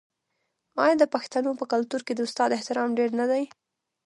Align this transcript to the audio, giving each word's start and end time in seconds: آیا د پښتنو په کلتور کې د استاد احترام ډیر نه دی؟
آیا 0.83 0.95
د 0.99 1.03
پښتنو 1.13 1.51
په 1.59 1.65
کلتور 1.73 2.01
کې 2.07 2.13
د 2.15 2.19
استاد 2.27 2.49
احترام 2.57 2.89
ډیر 2.99 3.09
نه 3.19 3.25
دی؟ 3.31 3.43